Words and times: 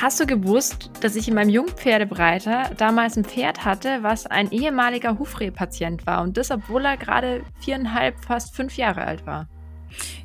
Hast 0.00 0.20
du 0.20 0.26
gewusst, 0.26 0.92
dass 1.00 1.16
ich 1.16 1.26
in 1.26 1.34
meinem 1.34 1.48
Jungpferdebreiter 1.48 2.70
damals 2.76 3.16
ein 3.16 3.24
Pferd 3.24 3.64
hatte, 3.64 3.98
was 4.02 4.26
ein 4.26 4.52
ehemaliger 4.52 5.18
Hufreh-Patient 5.18 6.06
war 6.06 6.22
und 6.22 6.36
das, 6.36 6.52
obwohl 6.52 6.84
er 6.84 6.96
gerade 6.96 7.42
viereinhalb, 7.58 8.14
fast 8.24 8.54
fünf 8.54 8.76
Jahre 8.76 9.02
alt 9.02 9.26
war? 9.26 9.48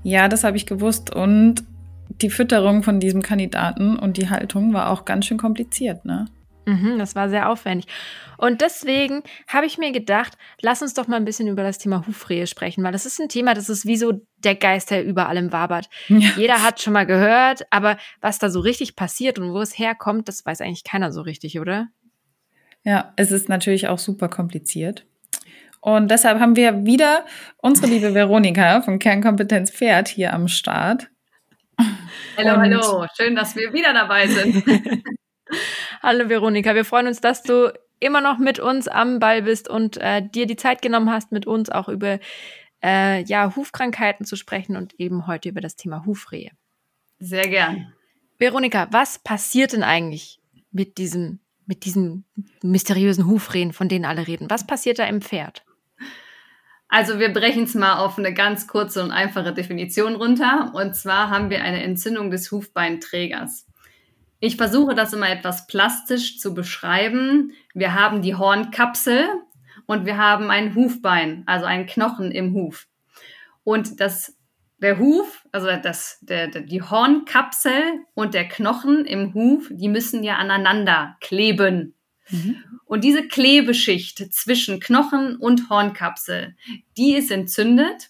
Ja, 0.03 0.27
das 0.27 0.43
habe 0.43 0.57
ich 0.57 0.67
gewusst 0.67 1.15
und 1.15 1.63
die 2.21 2.29
Fütterung 2.29 2.83
von 2.83 2.99
diesem 2.99 3.23
Kandidaten 3.23 3.97
und 3.97 4.17
die 4.17 4.29
Haltung 4.29 4.73
war 4.73 4.91
auch 4.91 5.05
ganz 5.05 5.25
schön 5.25 5.39
kompliziert, 5.39 6.05
ne? 6.05 6.27
Mhm, 6.65 6.97
das 6.97 7.15
war 7.15 7.29
sehr 7.29 7.49
aufwendig. 7.49 7.87
Und 8.37 8.61
deswegen 8.61 9.23
habe 9.47 9.65
ich 9.65 9.77
mir 9.77 9.91
gedacht, 9.91 10.37
lass 10.61 10.81
uns 10.81 10.93
doch 10.93 11.07
mal 11.07 11.17
ein 11.17 11.25
bisschen 11.25 11.47
über 11.47 11.63
das 11.63 11.77
Thema 11.77 12.05
Hufrehe 12.07 12.47
sprechen, 12.47 12.83
weil 12.83 12.91
das 12.91 13.05
ist 13.05 13.19
ein 13.19 13.29
Thema, 13.29 13.53
das 13.53 13.69
ist 13.69 13.85
wie 13.85 13.97
so 13.97 14.21
der 14.37 14.55
Geist, 14.55 14.91
der 14.91 15.03
über 15.03 15.29
allem 15.29 15.51
wabert. 15.51 15.89
Ja. 16.07 16.31
Jeder 16.37 16.63
hat 16.63 16.81
schon 16.81 16.93
mal 16.93 17.05
gehört, 17.05 17.65
aber 17.69 17.97
was 18.21 18.39
da 18.39 18.49
so 18.49 18.59
richtig 18.59 18.95
passiert 18.95 19.39
und 19.39 19.53
wo 19.53 19.61
es 19.61 19.77
herkommt, 19.77 20.27
das 20.27 20.45
weiß 20.45 20.61
eigentlich 20.61 20.83
keiner 20.83 21.11
so 21.11 21.21
richtig, 21.21 21.59
oder? 21.59 21.87
Ja, 22.83 23.13
es 23.15 23.31
ist 23.31 23.49
natürlich 23.49 23.87
auch 23.87 23.99
super 23.99 24.27
kompliziert. 24.27 25.05
Und 25.79 26.11
deshalb 26.11 26.39
haben 26.39 26.55
wir 26.55 26.85
wieder 26.85 27.25
unsere 27.57 27.87
liebe 27.87 28.13
Veronika 28.13 28.81
von 28.81 28.99
Kernkompetenz 28.99 29.71
Pferd 29.71 30.07
hier 30.07 30.33
am 30.33 30.47
Start. 30.47 31.09
Hallo, 32.37 32.57
hallo. 32.57 33.05
Schön, 33.17 33.35
dass 33.35 33.55
wir 33.55 33.73
wieder 33.73 33.93
dabei 33.93 34.27
sind. 34.27 34.63
Hallo 36.01 36.29
Veronika, 36.29 36.75
wir 36.75 36.85
freuen 36.85 37.07
uns, 37.07 37.21
dass 37.21 37.43
du 37.43 37.73
immer 37.99 38.21
noch 38.21 38.37
mit 38.37 38.59
uns 38.59 38.87
am 38.87 39.19
Ball 39.19 39.43
bist 39.43 39.69
und 39.69 39.97
äh, 39.97 40.21
dir 40.21 40.45
die 40.45 40.55
Zeit 40.55 40.81
genommen 40.81 41.09
hast, 41.09 41.31
mit 41.31 41.47
uns 41.47 41.69
auch 41.69 41.87
über 41.87 42.19
äh, 42.83 43.23
ja, 43.23 43.55
Hufkrankheiten 43.55 44.25
zu 44.25 44.35
sprechen 44.35 44.75
und 44.75 44.99
eben 44.99 45.25
heute 45.27 45.49
über 45.49 45.61
das 45.61 45.75
Thema 45.75 46.05
Hufrehe. 46.05 46.51
Sehr 47.19 47.47
gern. 47.47 47.93
Veronika, 48.37 48.87
was 48.91 49.19
passiert 49.19 49.73
denn 49.73 49.83
eigentlich 49.83 50.41
mit 50.71 50.97
diesem, 50.97 51.39
mit 51.65 51.85
diesen 51.85 52.25
mysteriösen 52.61 53.25
Hufrehen, 53.25 53.71
von 53.71 53.87
denen 53.87 54.05
alle 54.05 54.27
reden? 54.27 54.49
Was 54.49 54.67
passiert 54.67 54.99
da 54.99 55.05
im 55.05 55.21
Pferd? 55.21 55.63
Also 56.89 57.17
wir 57.19 57.31
brechen 57.31 57.63
es 57.63 57.73
mal 57.73 57.97
auf 57.97 58.19
eine 58.19 58.33
ganz 58.33 58.67
kurze 58.67 59.01
und 59.01 59.11
einfache 59.11 59.53
Definition 59.53 60.15
runter. 60.15 60.73
Und 60.75 60.95
zwar 60.95 61.29
haben 61.29 61.49
wir 61.49 61.63
eine 61.63 61.81
Entzündung 61.81 62.29
des 62.29 62.51
Hufbeinträgers. 62.51 63.65
Ich 64.45 64.57
versuche 64.57 64.93
das 64.93 65.13
immer 65.13 65.29
etwas 65.29 65.67
plastisch 65.67 66.37
zu 66.37 66.53
beschreiben. 66.53 67.53
Wir 67.73 67.93
haben 67.93 68.21
die 68.21 68.35
Hornkapsel 68.35 69.25
und 69.85 70.05
wir 70.05 70.17
haben 70.17 70.51
ein 70.51 70.75
Hufbein, 70.75 71.43
also 71.45 71.65
einen 71.65 71.85
Knochen 71.85 72.29
im 72.29 72.53
Huf. 72.53 72.87
Und 73.63 74.01
das, 74.01 74.35
der 74.79 74.99
Huf, 74.99 75.47
also 75.53 75.69
das, 75.81 76.17
der, 76.23 76.49
die 76.49 76.81
Hornkapsel 76.81 78.01
und 78.15 78.33
der 78.33 78.49
Knochen 78.49 79.05
im 79.05 79.33
Huf, 79.33 79.69
die 79.71 79.87
müssen 79.87 80.25
ja 80.25 80.35
aneinander 80.35 81.15
kleben. 81.21 81.95
Mhm. 82.29 82.57
Und 82.83 83.05
diese 83.05 83.25
Klebeschicht 83.25 84.33
zwischen 84.33 84.81
Knochen 84.81 85.37
und 85.37 85.69
Hornkapsel, 85.69 86.57
die 86.97 87.13
ist 87.15 87.31
entzündet 87.31 88.09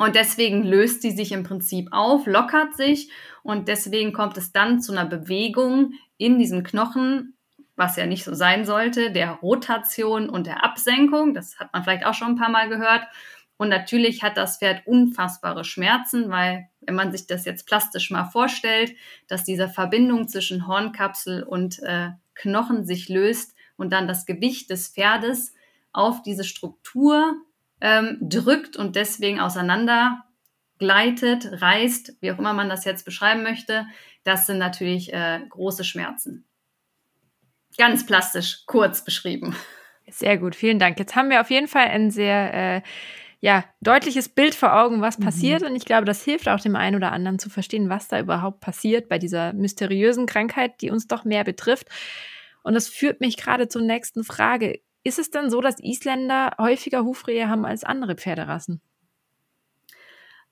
und 0.00 0.14
deswegen 0.14 0.62
löst 0.62 1.02
sie 1.02 1.10
sich 1.10 1.32
im 1.32 1.42
Prinzip 1.42 1.88
auf, 1.92 2.26
lockert 2.26 2.76
sich 2.76 3.10
und 3.42 3.68
deswegen 3.68 4.12
kommt 4.12 4.36
es 4.36 4.52
dann 4.52 4.80
zu 4.80 4.92
einer 4.92 5.06
Bewegung 5.06 5.92
in 6.16 6.38
diesem 6.38 6.62
Knochen, 6.64 7.34
was 7.76 7.96
ja 7.96 8.06
nicht 8.06 8.24
so 8.24 8.34
sein 8.34 8.64
sollte, 8.64 9.12
der 9.12 9.32
Rotation 9.32 10.28
und 10.28 10.46
der 10.46 10.64
Absenkung. 10.64 11.32
Das 11.34 11.58
hat 11.58 11.72
man 11.72 11.84
vielleicht 11.84 12.04
auch 12.04 12.14
schon 12.14 12.28
ein 12.28 12.36
paar 12.36 12.50
Mal 12.50 12.68
gehört. 12.68 13.06
Und 13.56 13.68
natürlich 13.68 14.22
hat 14.22 14.36
das 14.36 14.58
Pferd 14.58 14.86
unfassbare 14.86 15.64
Schmerzen, 15.64 16.30
weil 16.30 16.68
wenn 16.80 16.94
man 16.94 17.12
sich 17.12 17.26
das 17.26 17.44
jetzt 17.44 17.66
plastisch 17.66 18.10
mal 18.10 18.24
vorstellt, 18.24 18.94
dass 19.26 19.44
diese 19.44 19.68
Verbindung 19.68 20.28
zwischen 20.28 20.66
Hornkapsel 20.66 21.42
und 21.42 21.80
äh, 21.82 22.10
Knochen 22.34 22.84
sich 22.84 23.08
löst 23.08 23.54
und 23.76 23.92
dann 23.92 24.06
das 24.06 24.26
Gewicht 24.26 24.70
des 24.70 24.88
Pferdes 24.88 25.54
auf 25.92 26.22
diese 26.22 26.44
Struktur 26.44 27.34
ähm, 27.80 28.18
drückt 28.20 28.76
und 28.76 28.96
deswegen 28.96 29.40
auseinander 29.40 30.24
gleitet, 30.78 31.60
reißt, 31.60 32.16
wie 32.20 32.32
auch 32.32 32.38
immer 32.38 32.52
man 32.52 32.68
das 32.68 32.84
jetzt 32.84 33.04
beschreiben 33.04 33.42
möchte, 33.42 33.86
das 34.24 34.46
sind 34.46 34.58
natürlich 34.58 35.12
äh, 35.12 35.40
große 35.48 35.84
Schmerzen. 35.84 36.44
Ganz 37.76 38.06
plastisch, 38.06 38.64
kurz 38.66 39.04
beschrieben. 39.04 39.54
Sehr 40.10 40.38
gut, 40.38 40.54
vielen 40.54 40.78
Dank. 40.78 40.98
Jetzt 40.98 41.16
haben 41.16 41.30
wir 41.30 41.40
auf 41.40 41.50
jeden 41.50 41.68
Fall 41.68 41.88
ein 41.88 42.10
sehr 42.10 42.54
äh, 42.54 42.82
ja, 43.40 43.64
deutliches 43.80 44.28
Bild 44.28 44.54
vor 44.54 44.74
Augen, 44.74 45.00
was 45.00 45.18
mhm. 45.18 45.24
passiert. 45.24 45.62
Und 45.62 45.76
ich 45.76 45.84
glaube, 45.84 46.04
das 46.04 46.24
hilft 46.24 46.48
auch 46.48 46.60
dem 46.60 46.76
einen 46.76 46.96
oder 46.96 47.12
anderen 47.12 47.38
zu 47.38 47.50
verstehen, 47.50 47.88
was 47.88 48.08
da 48.08 48.18
überhaupt 48.18 48.60
passiert 48.60 49.08
bei 49.08 49.18
dieser 49.18 49.52
mysteriösen 49.52 50.26
Krankheit, 50.26 50.80
die 50.80 50.90
uns 50.90 51.06
doch 51.06 51.24
mehr 51.24 51.44
betrifft. 51.44 51.88
Und 52.62 52.74
das 52.74 52.88
führt 52.88 53.20
mich 53.20 53.36
gerade 53.36 53.68
zur 53.68 53.82
nächsten 53.82 54.24
Frage. 54.24 54.80
Ist 55.08 55.18
es 55.18 55.30
denn 55.30 55.48
so, 55.48 55.62
dass 55.62 55.80
Isländer 55.80 56.54
häufiger 56.58 57.02
Hufrehe 57.02 57.48
haben 57.48 57.64
als 57.64 57.82
andere 57.82 58.14
Pferderassen? 58.14 58.82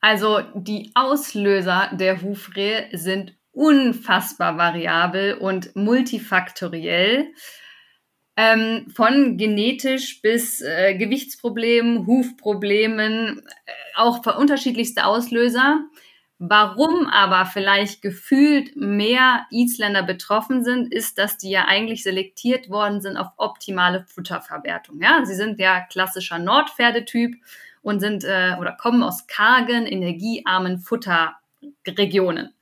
Also 0.00 0.40
die 0.54 0.92
Auslöser 0.94 1.90
der 1.92 2.22
Hufrehe 2.22 2.88
sind 2.92 3.36
unfassbar 3.52 4.56
variabel 4.56 5.34
und 5.34 5.76
multifaktoriell. 5.76 7.34
Ähm, 8.38 8.88
von 8.94 9.36
genetisch 9.36 10.22
bis 10.22 10.62
äh, 10.62 10.96
Gewichtsproblemen, 10.96 12.06
Hufproblemen, 12.06 13.42
äh, 13.66 13.72
auch 13.96 14.24
unterschiedlichste 14.38 15.04
Auslöser. 15.04 15.80
Warum 16.38 17.06
aber 17.06 17.46
vielleicht 17.46 18.02
gefühlt 18.02 18.76
mehr 18.76 19.46
Isländer 19.50 20.02
betroffen 20.02 20.62
sind, 20.62 20.92
ist, 20.92 21.16
dass 21.16 21.38
die 21.38 21.48
ja 21.48 21.64
eigentlich 21.66 22.02
selektiert 22.02 22.68
worden 22.68 23.00
sind 23.00 23.16
auf 23.16 23.28
optimale 23.38 24.04
Futterverwertung. 24.04 25.00
Ja, 25.00 25.24
sie 25.24 25.34
sind 25.34 25.58
ja 25.58 25.80
klassischer 25.80 26.38
Nordpferdetyp 26.38 27.36
und 27.80 28.00
sind 28.00 28.24
äh, 28.24 28.54
oder 28.60 28.72
kommen 28.72 29.02
aus 29.02 29.26
kargen, 29.26 29.86
energiearmen 29.86 30.78
Futterregionen. 30.78 32.52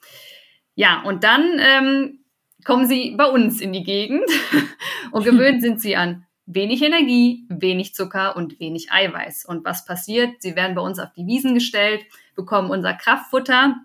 Ja, 0.76 1.02
und 1.02 1.24
dann 1.24 1.58
ähm, 1.58 2.20
kommen 2.64 2.86
sie 2.86 3.16
bei 3.16 3.26
uns 3.26 3.60
in 3.60 3.72
die 3.72 3.82
Gegend 3.82 4.28
und 5.10 5.24
gewöhnt 5.24 5.62
sind 5.62 5.80
sie 5.80 5.96
an 5.96 6.26
wenig 6.46 6.80
Energie, 6.82 7.44
wenig 7.48 7.94
Zucker 7.94 8.36
und 8.36 8.60
wenig 8.60 8.92
Eiweiß. 8.92 9.46
Und 9.46 9.64
was 9.64 9.84
passiert? 9.84 10.42
Sie 10.42 10.54
werden 10.54 10.76
bei 10.76 10.82
uns 10.82 11.00
auf 11.00 11.12
die 11.12 11.26
Wiesen 11.26 11.54
gestellt 11.54 12.04
bekommen 12.34 12.70
unser 12.70 12.94
Kraftfutter. 12.94 13.76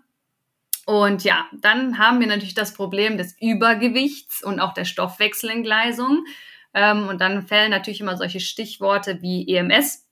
Und 0.86 1.24
ja, 1.24 1.46
dann 1.52 1.98
haben 1.98 2.20
wir 2.20 2.26
natürlich 2.26 2.54
das 2.54 2.74
Problem 2.74 3.16
des 3.16 3.36
Übergewichts 3.40 4.42
und 4.42 4.60
auch 4.60 4.74
der 4.74 4.84
Stoffwechselentgleisung. 4.84 6.24
Ähm, 6.74 7.08
und 7.08 7.20
dann 7.20 7.46
fällen 7.46 7.70
natürlich 7.70 8.00
immer 8.00 8.16
solche 8.16 8.40
Stichworte 8.40 9.22
wie 9.22 9.48
EMS. 9.48 10.06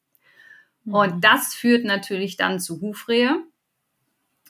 Mhm. 0.85 0.95
Und 0.95 1.25
das 1.25 1.55
führt 1.55 1.85
natürlich 1.85 2.37
dann 2.37 2.61
zu 2.61 2.81
Hufrehe. 2.81 3.43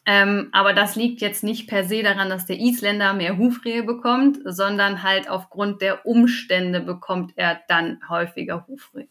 Ähm, 0.06 0.48
aber 0.52 0.72
das 0.72 0.96
liegt 0.96 1.20
jetzt 1.20 1.44
nicht 1.44 1.68
per 1.68 1.84
se 1.84 2.02
daran, 2.02 2.30
dass 2.30 2.46
der 2.46 2.58
Isländer 2.58 3.12
mehr 3.12 3.36
Hufrehe 3.36 3.82
bekommt, 3.82 4.38
sondern 4.44 5.02
halt 5.02 5.28
aufgrund 5.28 5.82
der 5.82 6.06
Umstände 6.06 6.80
bekommt 6.80 7.34
er 7.36 7.60
dann 7.68 8.00
häufiger 8.08 8.66
Hufrehe. 8.66 9.08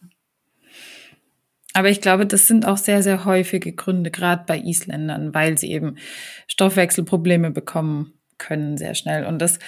Aber 1.78 1.90
ich 1.90 2.00
glaube, 2.00 2.26
das 2.26 2.48
sind 2.48 2.66
auch 2.66 2.76
sehr, 2.76 3.04
sehr 3.04 3.24
häufige 3.24 3.72
Gründe, 3.72 4.10
gerade 4.10 4.42
bei 4.48 4.58
Isländern, 4.58 5.32
weil 5.32 5.56
sie 5.58 5.70
eben 5.70 5.94
Stoffwechselprobleme 6.48 7.52
bekommen 7.52 8.14
können 8.36 8.76
sehr 8.76 8.96
schnell. 8.96 9.24
Und 9.24 9.38
das, 9.38 9.60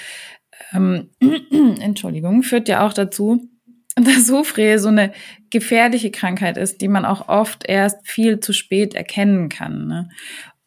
ähm, 0.74 1.10
Entschuldigung, 1.80 2.42
führt 2.42 2.68
ja 2.68 2.84
auch 2.84 2.92
dazu, 2.92 3.48
dass 3.94 4.28
Hufrehe 4.28 4.80
so 4.80 4.88
eine 4.88 5.12
gefährliche 5.50 6.10
Krankheit 6.10 6.56
ist, 6.56 6.80
die 6.80 6.88
man 6.88 7.04
auch 7.04 7.28
oft 7.28 7.64
erst 7.68 8.08
viel 8.08 8.40
zu 8.40 8.52
spät 8.52 8.94
erkennen 8.94 9.48
kann. 9.48 9.86
Ne? 9.86 10.08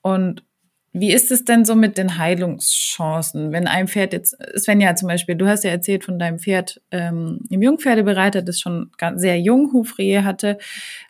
Und 0.02 0.46
wie 0.94 1.12
ist 1.12 1.32
es 1.32 1.44
denn 1.44 1.66
so 1.66 1.76
mit 1.76 1.98
den 1.98 2.20
Heilungschancen, 2.20 3.52
wenn 3.52 3.68
ein 3.68 3.88
Pferd 3.88 4.14
jetzt, 4.14 4.38
Svenja 4.56 4.96
zum 4.96 5.08
Beispiel, 5.08 5.36
du 5.36 5.48
hast 5.48 5.64
ja 5.64 5.72
erzählt 5.72 6.04
von 6.04 6.20
deinem 6.20 6.38
Pferd 6.38 6.82
ähm, 6.92 7.40
im 7.50 7.64
Jungpferdebereiter, 7.64 8.44
das 8.44 8.60
schon 8.60 8.92
sehr 9.16 9.40
jung 9.40 9.74
Hufrehe 9.74 10.24
hatte. 10.24 10.60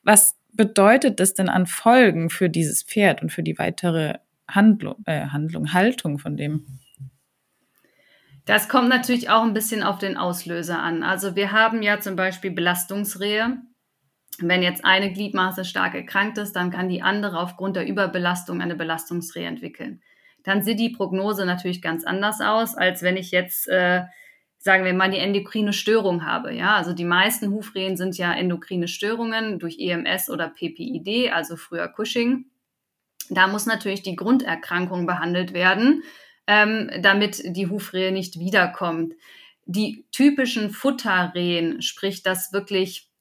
Was 0.04 0.38
bedeutet 0.54 1.20
das 1.20 1.34
denn 1.34 1.50
an 1.50 1.66
Folgen 1.66 2.30
für 2.30 2.50
dieses 2.50 2.84
Pferd 2.84 3.22
und 3.22 3.32
für 3.32 3.44
die 3.44 3.60
weitere 3.60 4.16
Handlung, 4.48 4.96
äh, 5.06 5.28
Handlung, 5.28 5.74
Haltung 5.74 6.18
von 6.18 6.38
dem? 6.38 6.66
Das 8.46 8.70
kommt 8.70 8.90
natürlich 8.90 9.30
auch 9.30 9.44
ein 9.44 9.54
bisschen 9.54 9.84
auf 9.84 9.98
den 9.98 10.18
Auslöser 10.18 10.80
an. 10.80 11.04
Also 11.04 11.36
wir 11.36 11.52
haben 11.52 11.82
ja 11.82 12.00
zum 12.00 12.16
Beispiel 12.16 12.52
Belastungsrehe, 12.52 13.58
Wenn 14.40 14.64
jetzt 14.64 14.84
eine 14.84 15.12
Gliedmaße 15.12 15.66
stark 15.66 15.94
erkrankt 15.96 16.38
ist, 16.38 16.54
dann 16.54 16.72
kann 16.72 16.90
die 16.90 17.02
andere 17.02 17.40
aufgrund 17.40 17.76
der 17.76 17.88
Überbelastung 17.88 18.62
eine 18.62 18.76
Belastungsrehe 18.76 19.48
entwickeln. 19.48 20.02
Dann 20.44 20.64
sieht 20.64 20.80
die 20.80 20.90
Prognose 20.90 21.46
natürlich 21.46 21.82
ganz 21.82 22.04
anders 22.04 22.42
aus, 22.42 22.76
als 22.76 23.02
wenn 23.02 23.18
ich 23.18 23.32
jetzt, 23.32 23.68
äh, 23.68 24.04
sagen 24.58 24.86
wir 24.86 24.94
mal, 24.94 25.12
die 25.12 25.18
endokrine 25.18 25.74
Störung 25.74 26.26
habe. 26.26 26.54
Ja, 26.54 26.76
also 26.76 26.94
die 26.94 27.06
meisten 27.06 27.52
Hufrehen 27.52 27.96
sind 27.96 28.18
ja 28.18 28.34
endokrine 28.34 28.88
Störungen 28.88 29.60
durch 29.60 29.80
EMS 29.80 30.30
oder 30.30 30.50
PPID, 30.50 31.32
also 31.32 31.56
früher 31.56 31.88
Cushing. 31.88 32.46
Da 33.30 33.48
muss 33.48 33.66
natürlich 33.66 34.04
die 34.04 34.16
Grunderkrankung 34.16 35.06
behandelt 35.06 35.54
werden, 35.54 36.04
ähm, 36.48 36.90
damit 37.02 37.42
die 37.56 37.68
Hufrehe 37.68 38.12
nicht 38.12 38.38
wiederkommt. 38.40 39.14
Die 39.66 40.06
typischen 40.12 40.72
Futterrehen, 40.72 41.82
sprich, 41.82 42.22
dass 42.22 42.52
wirklich 42.52 43.12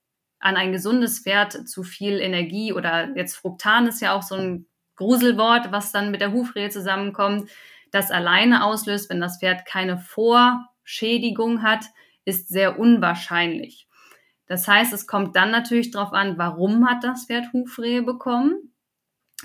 an 0.42 0.56
ein 0.56 0.72
gesundes 0.72 1.20
Pferd 1.20 1.68
zu 1.68 1.84
viel 1.84 2.18
Energie 2.18 2.72
oder 2.72 3.16
jetzt 3.16 3.36
Fruktan 3.36 3.86
ist 3.86 4.00
ja 4.00 4.12
auch 4.12 4.22
so 4.22 4.34
ein 4.34 4.66
Gruselwort, 4.96 5.72
was 5.72 5.92
dann 5.92 6.10
mit 6.10 6.20
der 6.20 6.32
Hufrehe 6.32 6.68
zusammenkommt, 6.68 7.48
das 7.92 8.10
alleine 8.10 8.64
auslöst, 8.64 9.08
wenn 9.08 9.20
das 9.20 9.38
Pferd 9.38 9.64
keine 9.66 9.98
Vorschädigung 9.98 11.62
hat, 11.62 11.84
ist 12.24 12.48
sehr 12.48 12.78
unwahrscheinlich. 12.78 13.88
Das 14.46 14.66
heißt, 14.66 14.92
es 14.92 15.06
kommt 15.06 15.36
dann 15.36 15.50
natürlich 15.50 15.92
darauf 15.92 16.12
an, 16.12 16.38
warum 16.38 16.88
hat 16.88 17.04
das 17.04 17.26
Pferd 17.26 17.52
Hufrehe 17.52 18.02
bekommen? 18.02 18.72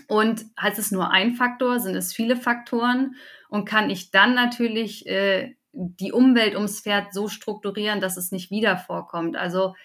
Und 0.08 0.46
heißt 0.60 0.80
es 0.80 0.92
nur 0.92 1.12
ein 1.12 1.34
Faktor, 1.34 1.80
sind 1.80 1.96
es 1.96 2.14
viele 2.14 2.36
Faktoren? 2.36 3.16
Und 3.50 3.66
kann 3.66 3.90
ich 3.90 4.12
dann 4.12 4.34
natürlich 4.34 5.08
äh, 5.08 5.56
die 5.72 6.12
Umwelt 6.12 6.56
ums 6.56 6.82
Pferd 6.82 7.14
so 7.14 7.28
strukturieren, 7.28 8.02
dass 8.02 8.18
es 8.18 8.32
nicht 8.32 8.50
wieder 8.52 8.78
vorkommt? 8.78 9.38
Also 9.38 9.76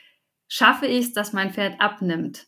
schaffe 0.53 0.85
ich 0.87 1.07
es, 1.07 1.13
dass 1.15 1.33
mein 1.33 1.51
Pferd 1.51 1.81
abnimmt? 1.81 2.47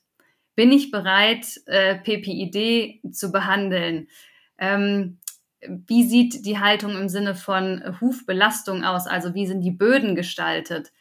Bin 0.54 0.70
ich 0.70 0.90
bereit, 0.90 1.46
äh, 1.64 1.94
PPID 1.94 3.00
zu 3.14 3.32
behandeln? 3.32 4.08
Ähm, 4.58 5.20
wie 5.66 6.04
sieht 6.04 6.44
die 6.44 6.58
Haltung 6.58 6.98
im 6.98 7.08
Sinne 7.08 7.34
von 7.34 7.82
Hufbelastung 8.02 8.84
aus? 8.84 9.06
Also 9.06 9.32
wie 9.32 9.46
sind 9.46 9.62
die 9.62 9.70
Böden 9.70 10.14
gestaltet? 10.14 10.92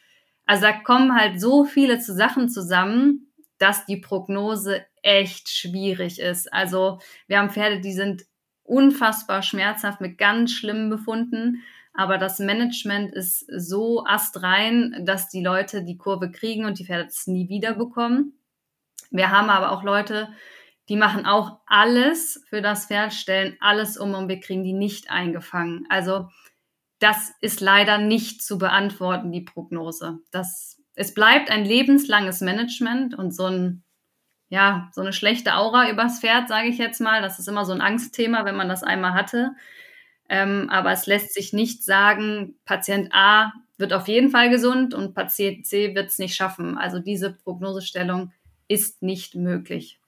Also 0.46 0.62
da 0.62 0.72
kommen 0.72 1.14
halt 1.14 1.38
so 1.38 1.66
viele 1.66 2.00
Sachen 2.00 2.48
zusammen, 2.48 3.30
dass 3.58 3.84
die 3.84 3.98
Prognose 3.98 4.82
echt 5.02 5.50
schwierig 5.50 6.18
ist. 6.18 6.50
Also 6.54 7.00
wir 7.26 7.38
haben 7.38 7.50
Pferde, 7.50 7.82
die 7.82 7.92
sind 7.92 8.24
unfassbar 8.62 9.42
schmerzhaft 9.42 10.00
mit 10.00 10.16
ganz 10.16 10.52
schlimmen 10.52 10.88
Befunden. 10.88 11.62
Aber 11.94 12.18
das 12.18 12.40
Management 12.40 13.14
ist 13.14 13.46
so 13.56 14.04
astrein, 14.04 15.04
dass 15.06 15.28
die 15.28 15.42
Leute 15.42 15.84
die 15.84 15.96
Kurve 15.96 16.30
kriegen 16.30 16.64
und 16.64 16.78
die 16.78 16.86
Pferde 16.86 17.06
es 17.06 17.26
nie 17.26 17.48
wieder 17.48 17.74
bekommen. 17.74 18.34
Wir 19.10 19.30
haben 19.30 19.48
aber 19.48 19.70
auch 19.70 19.84
Leute, 19.84 20.28
die 20.88 20.96
machen 20.96 21.24
auch 21.24 21.60
alles 21.66 22.44
für 22.48 22.60
das 22.60 22.86
Pferd, 22.86 23.14
stellen 23.14 23.56
alles 23.60 23.96
um 23.96 24.14
und 24.14 24.28
wir 24.28 24.40
kriegen 24.40 24.64
die 24.64 24.72
nicht 24.72 25.10
eingefangen. 25.10 25.86
Also 25.88 26.28
das 26.98 27.32
ist 27.40 27.60
leider 27.60 27.98
nicht 27.98 28.42
zu 28.42 28.58
beantworten, 28.58 29.30
die 29.30 29.42
Prognose. 29.42 30.18
Das, 30.32 30.82
es 30.94 31.14
bleibt 31.14 31.50
ein 31.50 31.64
lebenslanges 31.64 32.40
Management 32.40 33.14
und 33.14 33.34
so 33.34 33.46
ein 33.46 33.84
ja, 34.48 34.88
so 34.92 35.00
eine 35.00 35.12
schlechte 35.12 35.56
Aura 35.56 35.90
übers 35.90 36.20
Pferd, 36.20 36.48
sage 36.48 36.68
ich 36.68 36.78
jetzt 36.78 37.00
mal. 37.00 37.22
Das 37.22 37.38
ist 37.38 37.48
immer 37.48 37.64
so 37.64 37.72
ein 37.72 37.80
Angstthema, 37.80 38.44
wenn 38.44 38.56
man 38.56 38.68
das 38.68 38.84
einmal 38.84 39.14
hatte. 39.14 39.56
Ähm, 40.28 40.68
aber 40.70 40.92
es 40.92 41.06
lässt 41.06 41.34
sich 41.34 41.52
nicht 41.52 41.84
sagen, 41.84 42.54
Patient 42.64 43.10
A 43.12 43.52
wird 43.76 43.92
auf 43.92 44.08
jeden 44.08 44.30
Fall 44.30 44.50
gesund 44.50 44.94
und 44.94 45.14
Patient 45.14 45.66
C 45.66 45.94
wird 45.94 46.08
es 46.08 46.18
nicht 46.18 46.34
schaffen. 46.34 46.78
Also 46.78 46.98
diese 46.98 47.32
Prognosestellung 47.32 48.32
ist 48.68 49.02
nicht 49.02 49.34
möglich. 49.34 50.00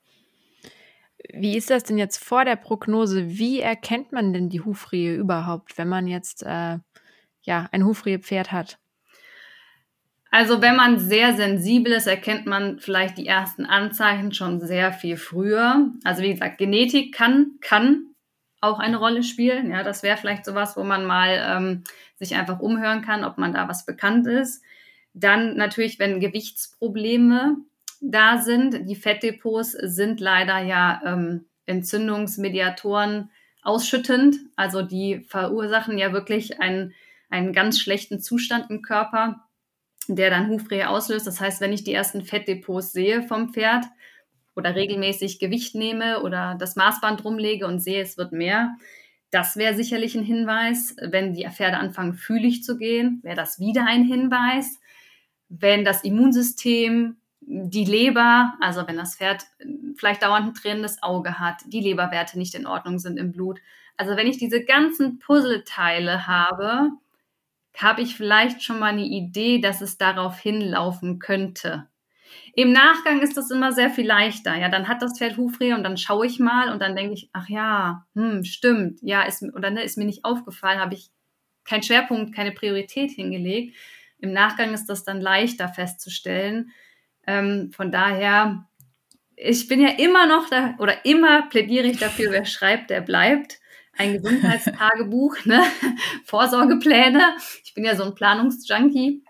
Wie 1.32 1.56
ist 1.56 1.70
das 1.70 1.82
denn 1.82 1.98
jetzt 1.98 2.22
vor 2.22 2.44
der 2.44 2.56
Prognose? 2.56 3.38
Wie 3.38 3.60
erkennt 3.60 4.12
man 4.12 4.32
denn 4.32 4.48
die 4.48 4.60
Hufrehe 4.60 5.14
überhaupt, 5.16 5.76
wenn 5.76 5.88
man 5.88 6.06
jetzt 6.06 6.42
äh, 6.44 6.78
ja 7.42 7.68
ein 7.72 7.84
Hufrehe-Pferd 7.84 8.52
hat? 8.52 8.78
Also 10.30 10.60
wenn 10.60 10.76
man 10.76 10.98
sehr 10.98 11.34
sensibel 11.34 11.92
ist, 11.92 12.06
erkennt 12.06 12.46
man 12.46 12.78
vielleicht 12.78 13.16
die 13.16 13.26
ersten 13.26 13.64
Anzeichen 13.64 14.32
schon 14.32 14.60
sehr 14.60 14.92
viel 14.92 15.16
früher. 15.16 15.90
Also 16.04 16.22
wie 16.22 16.32
gesagt, 16.32 16.58
Genetik 16.58 17.14
kann, 17.14 17.52
kann 17.60 18.14
auch 18.66 18.78
eine 18.78 18.98
Rolle 18.98 19.22
spielen. 19.22 19.70
Ja, 19.70 19.82
das 19.82 20.02
wäre 20.02 20.16
vielleicht 20.16 20.44
sowas, 20.44 20.76
wo 20.76 20.84
man 20.84 21.04
mal 21.04 21.42
ähm, 21.46 21.84
sich 22.16 22.34
einfach 22.34 22.60
umhören 22.60 23.02
kann, 23.02 23.24
ob 23.24 23.38
man 23.38 23.52
da 23.52 23.68
was 23.68 23.86
bekannt 23.86 24.26
ist. 24.26 24.62
Dann 25.14 25.56
natürlich, 25.56 25.98
wenn 25.98 26.20
Gewichtsprobleme 26.20 27.56
da 28.00 28.38
sind. 28.38 28.88
Die 28.88 28.96
Fettdepots 28.96 29.72
sind 29.72 30.20
leider 30.20 30.58
ja 30.60 31.00
ähm, 31.04 31.46
Entzündungsmediatoren 31.64 33.30
ausschüttend. 33.62 34.36
Also 34.54 34.82
die 34.82 35.20
verursachen 35.26 35.98
ja 35.98 36.12
wirklich 36.12 36.60
einen, 36.60 36.92
einen 37.30 37.52
ganz 37.52 37.80
schlechten 37.80 38.20
Zustand 38.20 38.70
im 38.70 38.82
Körper 38.82 39.46
der 40.08 40.30
dann 40.30 40.48
Hufrehe 40.48 40.88
auslöst. 40.88 41.26
Das 41.26 41.40
heißt, 41.40 41.60
wenn 41.60 41.72
ich 41.72 41.84
die 41.84 41.92
ersten 41.92 42.22
Fettdepots 42.22 42.92
sehe 42.92 43.22
vom 43.22 43.52
Pferd 43.52 43.84
oder 44.56 44.74
regelmäßig 44.74 45.38
Gewicht 45.38 45.74
nehme 45.74 46.22
oder 46.22 46.56
das 46.58 46.74
Maßband 46.74 47.24
rumlege 47.24 47.66
und 47.66 47.78
sehe, 47.78 48.02
es 48.02 48.16
wird 48.16 48.32
mehr, 48.32 48.76
das 49.30 49.56
wäre 49.56 49.74
sicherlich 49.74 50.16
ein 50.16 50.24
Hinweis. 50.24 50.96
Wenn 51.00 51.34
die 51.34 51.46
Pferde 51.48 51.76
anfangen, 51.76 52.14
fühlig 52.14 52.64
zu 52.64 52.78
gehen, 52.78 53.20
wäre 53.22 53.36
das 53.36 53.58
wieder 53.58 53.84
ein 53.86 54.04
Hinweis. 54.04 54.80
Wenn 55.48 55.84
das 55.84 56.04
Immunsystem, 56.04 57.16
die 57.40 57.84
Leber, 57.84 58.54
also 58.60 58.86
wenn 58.88 58.96
das 58.96 59.16
Pferd 59.16 59.44
vielleicht 59.96 60.22
dauernd 60.22 60.48
ein 60.48 60.54
tränendes 60.54 61.02
Auge 61.02 61.38
hat, 61.38 61.62
die 61.66 61.80
Leberwerte 61.80 62.38
nicht 62.38 62.54
in 62.54 62.66
Ordnung 62.66 62.98
sind 62.98 63.18
im 63.18 63.32
Blut. 63.32 63.60
Also 63.96 64.16
wenn 64.16 64.26
ich 64.26 64.38
diese 64.38 64.64
ganzen 64.64 65.18
Puzzleteile 65.18 66.26
habe, 66.26 66.90
habe 67.76 68.02
ich 68.02 68.16
vielleicht 68.16 68.62
schon 68.62 68.78
mal 68.78 68.92
eine 68.92 69.04
Idee, 69.04 69.60
dass 69.60 69.80
es 69.80 69.98
darauf 69.98 70.38
hinlaufen 70.38 71.18
könnte. 71.18 71.86
Im 72.54 72.72
Nachgang 72.72 73.20
ist 73.20 73.36
das 73.36 73.50
immer 73.50 73.72
sehr 73.72 73.90
viel 73.90 74.06
leichter. 74.06 74.54
Ja, 74.56 74.68
dann 74.68 74.88
hat 74.88 75.02
das 75.02 75.18
Pferd 75.18 75.36
Hufrehe 75.36 75.74
und 75.74 75.84
dann 75.84 75.96
schaue 75.96 76.26
ich 76.26 76.38
mal 76.38 76.72
und 76.72 76.80
dann 76.80 76.96
denke 76.96 77.14
ich, 77.14 77.28
ach 77.32 77.48
ja, 77.48 78.06
hm, 78.14 78.44
stimmt, 78.44 79.00
ja, 79.02 79.22
ist, 79.22 79.42
oder 79.54 79.70
ne, 79.70 79.82
ist 79.82 79.98
mir 79.98 80.04
nicht 80.04 80.24
aufgefallen, 80.24 80.80
habe 80.80 80.94
ich 80.94 81.10
keinen 81.64 81.82
Schwerpunkt, 81.82 82.34
keine 82.34 82.52
Priorität 82.52 83.10
hingelegt. 83.10 83.76
Im 84.18 84.32
Nachgang 84.32 84.72
ist 84.72 84.86
das 84.86 85.04
dann 85.04 85.20
leichter 85.20 85.68
festzustellen. 85.68 86.70
Ähm, 87.26 87.72
von 87.72 87.92
daher, 87.92 88.66
ich 89.36 89.68
bin 89.68 89.80
ja 89.80 89.90
immer 89.98 90.26
noch 90.26 90.48
da, 90.48 90.74
oder 90.78 91.04
immer 91.04 91.42
plädiere 91.48 91.86
ich 91.86 91.98
dafür, 91.98 92.30
wer 92.30 92.44
schreibt, 92.46 92.90
der 92.90 93.00
bleibt 93.00 93.58
ein 93.98 94.14
Gesundheitstagebuch, 94.14 95.36
ne? 95.44 95.62
Vorsorgepläne. 96.24 97.36
Ich 97.64 97.74
bin 97.74 97.84
ja 97.84 97.96
so 97.96 98.04
ein 98.04 98.14
Planungsjunkie. 98.14 99.22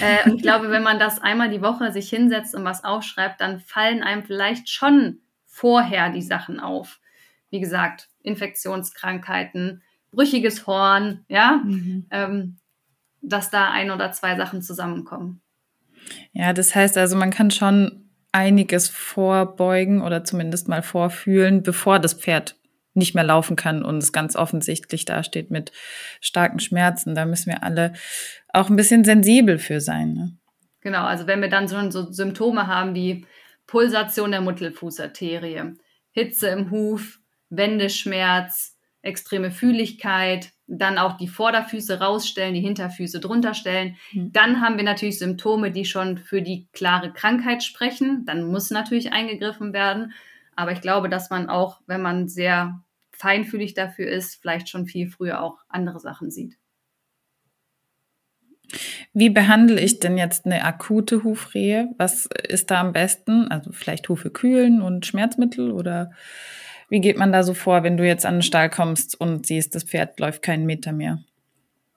Äh, 0.00 0.28
und 0.28 0.36
ich 0.36 0.42
glaube, 0.42 0.70
wenn 0.70 0.82
man 0.82 0.98
das 0.98 1.20
einmal 1.20 1.50
die 1.50 1.62
Woche 1.62 1.92
sich 1.92 2.08
hinsetzt 2.08 2.54
und 2.54 2.64
was 2.64 2.84
aufschreibt, 2.84 3.40
dann 3.40 3.60
fallen 3.60 4.02
einem 4.02 4.24
vielleicht 4.24 4.68
schon 4.68 5.20
vorher 5.46 6.10
die 6.10 6.22
Sachen 6.22 6.60
auf. 6.60 7.00
Wie 7.50 7.60
gesagt, 7.60 8.08
Infektionskrankheiten, 8.22 9.82
brüchiges 10.12 10.66
Horn, 10.66 11.24
ja, 11.28 11.62
mhm. 11.64 12.06
ähm, 12.10 12.56
dass 13.22 13.50
da 13.50 13.70
ein 13.70 13.90
oder 13.90 14.12
zwei 14.12 14.36
Sachen 14.36 14.62
zusammenkommen. 14.62 15.40
Ja, 16.32 16.52
das 16.52 16.74
heißt 16.74 16.98
also, 16.98 17.16
man 17.16 17.30
kann 17.30 17.50
schon 17.50 18.06
einiges 18.32 18.88
vorbeugen 18.88 20.02
oder 20.02 20.24
zumindest 20.24 20.68
mal 20.68 20.82
vorfühlen, 20.82 21.62
bevor 21.62 21.98
das 21.98 22.14
Pferd 22.14 22.56
nicht 22.96 23.14
mehr 23.14 23.24
laufen 23.24 23.56
kann 23.56 23.82
und 23.82 23.98
es 23.98 24.12
ganz 24.12 24.36
offensichtlich 24.36 25.04
dasteht 25.04 25.50
mit 25.50 25.70
starken 26.20 26.60
Schmerzen. 26.60 27.14
Da 27.14 27.26
müssen 27.26 27.50
wir 27.50 27.62
alle 27.62 27.92
auch 28.56 28.70
ein 28.70 28.76
bisschen 28.76 29.04
sensibel 29.04 29.58
für 29.58 29.80
sein. 29.80 30.14
Ne? 30.14 30.36
Genau, 30.80 31.04
also 31.04 31.26
wenn 31.26 31.40
wir 31.40 31.48
dann 31.48 31.68
so, 31.68 31.90
so 31.90 32.10
Symptome 32.10 32.66
haben 32.66 32.94
wie 32.94 33.26
Pulsation 33.66 34.30
der 34.30 34.40
Mittelfußarterie, 34.40 35.74
Hitze 36.12 36.48
im 36.48 36.70
Huf, 36.70 37.20
Wendeschmerz, 37.50 38.76
extreme 39.02 39.50
Fühligkeit, 39.50 40.52
dann 40.66 40.98
auch 40.98 41.16
die 41.16 41.28
Vorderfüße 41.28 42.00
rausstellen, 42.00 42.54
die 42.54 42.60
Hinterfüße 42.60 43.20
drunter 43.20 43.54
stellen. 43.54 43.96
Mhm. 44.12 44.32
Dann 44.32 44.60
haben 44.60 44.76
wir 44.76 44.84
natürlich 44.84 45.18
Symptome, 45.18 45.70
die 45.70 45.84
schon 45.84 46.18
für 46.18 46.42
die 46.42 46.68
klare 46.72 47.12
Krankheit 47.12 47.62
sprechen. 47.62 48.24
Dann 48.26 48.44
muss 48.44 48.70
natürlich 48.70 49.12
eingegriffen 49.12 49.72
werden. 49.72 50.12
Aber 50.56 50.72
ich 50.72 50.80
glaube, 50.80 51.08
dass 51.08 51.30
man 51.30 51.48
auch, 51.48 51.80
wenn 51.86 52.02
man 52.02 52.28
sehr 52.28 52.80
feinfühlig 53.12 53.74
dafür 53.74 54.08
ist, 54.08 54.40
vielleicht 54.40 54.68
schon 54.68 54.86
viel 54.86 55.08
früher 55.08 55.42
auch 55.42 55.58
andere 55.68 56.00
Sachen 56.00 56.30
sieht. 56.30 56.56
Wie 59.12 59.30
behandle 59.30 59.80
ich 59.80 60.00
denn 60.00 60.18
jetzt 60.18 60.46
eine 60.46 60.64
akute 60.64 61.24
Hufrehe? 61.24 61.88
Was 61.98 62.28
ist 62.48 62.70
da 62.70 62.80
am 62.80 62.92
besten? 62.92 63.48
Also 63.48 63.72
vielleicht 63.72 64.08
Hufe 64.08 64.30
kühlen 64.30 64.82
und 64.82 65.06
Schmerzmittel 65.06 65.70
oder 65.70 66.10
wie 66.88 67.00
geht 67.00 67.18
man 67.18 67.32
da 67.32 67.42
so 67.42 67.54
vor, 67.54 67.82
wenn 67.82 67.96
du 67.96 68.06
jetzt 68.06 68.26
an 68.26 68.36
den 68.36 68.42
Stall 68.42 68.70
kommst 68.70 69.20
und 69.20 69.46
siehst, 69.46 69.74
das 69.74 69.84
Pferd 69.84 70.20
läuft 70.20 70.42
keinen 70.42 70.66
Meter 70.66 70.92
mehr? 70.92 71.18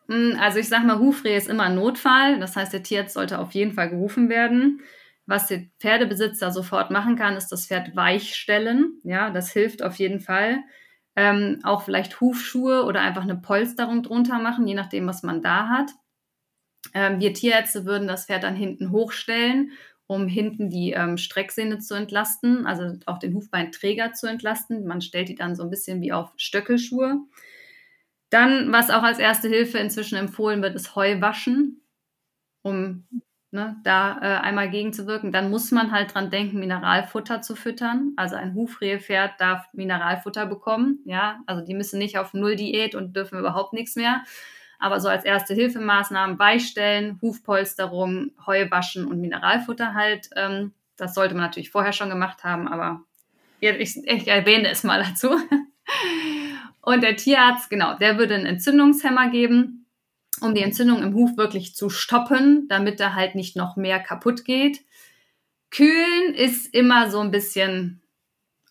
Hm, 0.07 0.35
also 0.39 0.57
ich 0.59 0.67
sag 0.67 0.83
mal, 0.83 0.99
Hufrehe 0.99 1.37
ist 1.37 1.47
immer 1.47 1.63
ein 1.63 1.75
Notfall. 1.75 2.39
Das 2.39 2.55
heißt, 2.55 2.73
der 2.73 2.83
Tierarzt 2.83 3.13
sollte 3.13 3.39
auf 3.39 3.51
jeden 3.51 3.73
Fall 3.73 3.89
gerufen 3.89 4.29
werden. 4.29 4.81
Was 5.27 5.47
der 5.47 5.65
Pferdebesitzer 5.79 6.51
sofort 6.51 6.89
machen 6.89 7.15
kann, 7.15 7.37
ist 7.37 7.49
das 7.49 7.67
Pferd 7.67 7.95
weichstellen. 7.95 8.99
Ja, 9.03 9.29
das 9.29 9.51
hilft 9.51 9.83
auf 9.83 9.95
jeden 9.95 10.19
Fall. 10.19 10.63
Ähm, 11.15 11.59
auch 11.63 11.83
vielleicht 11.83 12.19
Hufschuhe 12.19 12.83
oder 12.85 13.01
einfach 13.01 13.21
eine 13.21 13.35
Polsterung 13.35 14.01
drunter 14.01 14.39
machen, 14.39 14.65
je 14.67 14.73
nachdem, 14.73 15.05
was 15.05 15.21
man 15.21 15.43
da 15.43 15.67
hat. 15.67 15.91
Ähm, 16.93 17.19
wir 17.19 17.33
Tierärzte 17.33 17.85
würden 17.85 18.07
das 18.07 18.25
Pferd 18.25 18.43
dann 18.43 18.55
hinten 18.55 18.91
hochstellen, 18.91 19.71
um 20.07 20.27
hinten 20.27 20.69
die 20.69 20.91
ähm, 20.91 21.17
Strecksehne 21.17 21.79
zu 21.79 21.93
entlasten, 21.93 22.65
also 22.65 22.97
auch 23.05 23.19
den 23.19 23.33
Hufbeinträger 23.35 24.13
zu 24.13 24.27
entlasten. 24.27 24.87
Man 24.87 25.01
stellt 25.01 25.29
die 25.29 25.35
dann 25.35 25.55
so 25.55 25.63
ein 25.63 25.69
bisschen 25.69 26.01
wie 26.01 26.11
auf 26.11 26.31
Stöckelschuhe. 26.37 27.19
Dann, 28.29 28.71
was 28.71 28.89
auch 28.89 29.03
als 29.03 29.19
erste 29.19 29.47
Hilfe 29.47 29.79
inzwischen 29.79 30.17
empfohlen 30.17 30.61
wird, 30.61 30.75
ist 30.75 30.95
Heu 30.95 31.19
waschen, 31.19 31.81
um 32.63 33.07
ne, 33.51 33.77
da 33.83 34.17
äh, 34.21 34.41
einmal 34.41 34.69
gegenzuwirken. 34.69 35.31
Dann 35.31 35.49
muss 35.49 35.71
man 35.71 35.91
halt 35.91 36.13
dran 36.13 36.29
denken, 36.29 36.59
Mineralfutter 36.59 37.41
zu 37.41 37.55
füttern. 37.55 38.13
Also 38.17 38.35
ein 38.35 38.53
Hufrehpferd 38.53 39.39
darf 39.39 39.65
Mineralfutter 39.73 40.45
bekommen. 40.45 40.99
Ja, 41.05 41.39
also 41.47 41.65
die 41.65 41.73
müssen 41.73 41.99
nicht 41.99 42.17
auf 42.17 42.33
Null-Diät 42.33 42.95
und 42.95 43.15
dürfen 43.15 43.39
überhaupt 43.39 43.73
nichts 43.73 43.95
mehr. 43.95 44.23
Aber 44.79 44.99
so 44.99 45.09
als 45.09 45.25
erste 45.25 45.53
Hilfemaßnahmen 45.53 46.37
Beistellen, 46.37 47.19
Hufpolsterung, 47.21 48.31
Heu 48.45 48.71
waschen 48.71 49.05
und 49.05 49.21
Mineralfutter 49.21 49.93
halt. 49.93 50.29
Ähm, 50.35 50.73
das 50.97 51.13
sollte 51.13 51.35
man 51.35 51.43
natürlich 51.43 51.69
vorher 51.69 51.93
schon 51.93 52.09
gemacht 52.09 52.43
haben, 52.43 52.67
aber 52.67 53.03
ich, 53.59 53.97
ich 53.97 54.27
erwähne 54.27 54.69
es 54.69 54.83
mal 54.83 55.03
dazu. 55.03 55.29
Und 56.81 57.03
der 57.03 57.17
Tierarzt, 57.17 57.69
genau, 57.69 57.97
der 57.97 58.17
würde 58.17 58.35
einen 58.35 58.45
Entzündungshemmer 58.45 59.29
geben, 59.29 59.85
um 60.41 60.55
die 60.55 60.61
Entzündung 60.61 61.03
im 61.03 61.13
Huf 61.13 61.37
wirklich 61.37 61.75
zu 61.75 61.89
stoppen, 61.89 62.67
damit 62.69 62.99
er 62.99 63.15
halt 63.15 63.35
nicht 63.35 63.55
noch 63.55 63.75
mehr 63.75 63.99
kaputt 63.99 64.45
geht. 64.45 64.79
Kühlen 65.71 66.33
ist 66.33 66.73
immer 66.73 67.11
so 67.11 67.19
ein 67.19 67.31
bisschen 67.31 68.01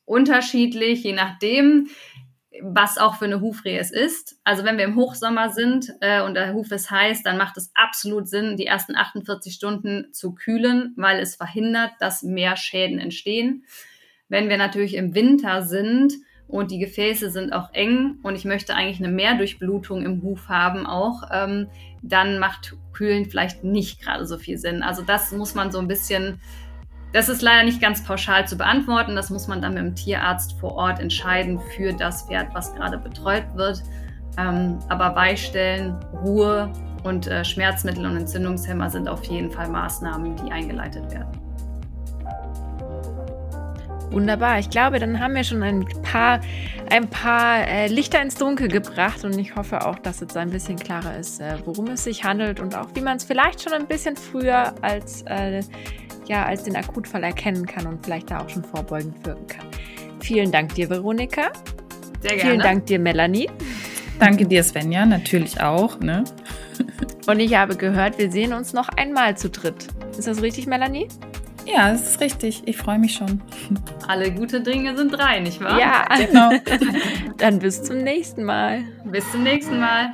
unterschiedlich, 0.04 1.04
je 1.04 1.12
nachdem, 1.12 1.88
was 2.62 2.98
auch 2.98 3.16
für 3.16 3.24
eine 3.24 3.40
Hufrehe 3.40 3.78
es 3.78 3.90
ist. 3.90 4.38
Also 4.44 4.64
wenn 4.64 4.78
wir 4.78 4.84
im 4.84 4.96
Hochsommer 4.96 5.50
sind 5.50 5.92
äh, 6.00 6.22
und 6.22 6.34
der 6.34 6.52
Huf 6.54 6.70
ist 6.70 6.90
heiß, 6.90 7.22
dann 7.22 7.36
macht 7.36 7.56
es 7.56 7.70
absolut 7.74 8.28
Sinn, 8.28 8.56
die 8.56 8.66
ersten 8.66 8.96
48 8.96 9.54
Stunden 9.54 10.12
zu 10.12 10.34
kühlen, 10.34 10.94
weil 10.96 11.20
es 11.20 11.36
verhindert, 11.36 11.92
dass 12.00 12.22
mehr 12.22 12.56
Schäden 12.56 12.98
entstehen. 12.98 13.64
Wenn 14.28 14.48
wir 14.48 14.58
natürlich 14.58 14.94
im 14.94 15.14
Winter 15.14 15.62
sind 15.62 16.14
und 16.46 16.70
die 16.70 16.78
Gefäße 16.78 17.30
sind 17.30 17.52
auch 17.52 17.72
eng 17.74 18.18
und 18.22 18.34
ich 18.34 18.44
möchte 18.44 18.74
eigentlich 18.74 18.98
eine 18.98 19.12
Mehrdurchblutung 19.12 20.04
im 20.04 20.22
Huf 20.22 20.48
haben 20.48 20.86
auch, 20.86 21.22
ähm, 21.32 21.68
dann 22.02 22.38
macht 22.38 22.76
Kühlen 22.92 23.26
vielleicht 23.26 23.64
nicht 23.64 24.00
gerade 24.00 24.26
so 24.26 24.38
viel 24.38 24.58
Sinn. 24.58 24.82
Also 24.82 25.02
das 25.02 25.32
muss 25.32 25.54
man 25.54 25.70
so 25.70 25.78
ein 25.78 25.88
bisschen, 25.88 26.40
das 27.12 27.28
ist 27.28 27.42
leider 27.42 27.64
nicht 27.64 27.80
ganz 27.80 28.04
pauschal 28.04 28.46
zu 28.46 28.56
beantworten. 28.56 29.16
Das 29.16 29.30
muss 29.30 29.48
man 29.48 29.62
dann 29.62 29.74
mit 29.74 29.82
dem 29.82 29.94
Tierarzt 29.94 30.58
vor 30.60 30.74
Ort 30.74 31.00
entscheiden 31.00 31.58
für 31.76 31.92
das 31.92 32.22
Pferd, 32.22 32.48
was 32.52 32.74
gerade 32.74 32.98
betreut 32.98 33.44
wird. 33.54 33.82
Ähm, 34.36 34.78
aber 34.88 35.10
Beistellen, 35.10 35.94
Ruhe 36.22 36.72
und 37.04 37.26
äh, 37.26 37.44
Schmerzmittel 37.44 38.04
und 38.04 38.16
Entzündungshemmer 38.16 38.90
sind 38.90 39.08
auf 39.08 39.24
jeden 39.24 39.50
Fall 39.50 39.68
Maßnahmen, 39.68 40.36
die 40.36 40.52
eingeleitet 40.52 41.10
werden. 41.10 41.48
Wunderbar. 44.10 44.58
Ich 44.58 44.70
glaube, 44.70 44.98
dann 44.98 45.20
haben 45.20 45.34
wir 45.34 45.44
schon 45.44 45.62
ein 45.62 45.84
paar, 46.02 46.40
ein 46.90 47.08
paar 47.08 47.66
äh, 47.68 47.88
Lichter 47.88 48.22
ins 48.22 48.36
Dunkel 48.36 48.68
gebracht 48.68 49.22
und 49.24 49.38
ich 49.38 49.54
hoffe 49.54 49.84
auch, 49.86 49.98
dass 49.98 50.20
jetzt 50.20 50.36
ein 50.36 50.50
bisschen 50.50 50.76
klarer 50.76 51.16
ist, 51.16 51.40
äh, 51.40 51.56
worum 51.64 51.88
es 51.88 52.04
sich 52.04 52.24
handelt 52.24 52.58
und 52.60 52.74
auch 52.74 52.88
wie 52.94 53.00
man 53.00 53.18
es 53.18 53.24
vielleicht 53.24 53.62
schon 53.62 53.74
ein 53.74 53.86
bisschen 53.86 54.16
früher 54.16 54.72
als, 54.82 55.22
äh, 55.22 55.60
ja, 56.28 56.44
als 56.44 56.64
den 56.64 56.76
Akutfall 56.76 57.24
erkennen 57.24 57.66
kann 57.66 57.86
und 57.86 58.04
vielleicht 58.04 58.30
da 58.30 58.40
auch 58.40 58.48
schon 58.48 58.64
vorbeugend 58.64 59.24
wirken 59.26 59.46
kann. 59.46 59.66
Vielen 60.20 60.50
Dank 60.52 60.74
dir, 60.74 60.90
Veronika. 60.90 61.50
Sehr 62.20 62.36
gerne. 62.36 62.40
Vielen 62.40 62.60
Dank 62.60 62.86
dir, 62.86 62.98
Melanie. 62.98 63.48
Danke 64.18 64.46
dir, 64.46 64.62
Svenja, 64.64 65.06
natürlich 65.06 65.60
auch. 65.60 66.00
Ne? 66.00 66.24
Und 67.26 67.40
ich 67.40 67.54
habe 67.54 67.76
gehört, 67.76 68.18
wir 68.18 68.30
sehen 68.30 68.52
uns 68.52 68.72
noch 68.72 68.88
einmal 68.88 69.36
zu 69.36 69.48
dritt. 69.48 69.88
Ist 70.18 70.26
das 70.26 70.42
richtig, 70.42 70.66
Melanie? 70.66 71.08
Ja, 71.66 71.92
das 71.92 72.08
ist 72.10 72.20
richtig. 72.20 72.62
Ich 72.66 72.76
freue 72.76 72.98
mich 72.98 73.14
schon. 73.14 73.42
Alle 74.06 74.32
gute 74.32 74.60
Dinge 74.60 74.96
sind 74.96 75.10
drei, 75.10 75.40
nicht 75.40 75.60
wahr? 75.60 75.78
Ja, 75.78 76.04
genau. 76.16 76.50
Dann 77.36 77.58
bis 77.58 77.82
zum 77.82 77.98
nächsten 77.98 78.44
Mal. 78.44 78.84
Bis 79.04 79.30
zum 79.30 79.42
nächsten 79.42 79.78
Mal. 79.78 80.12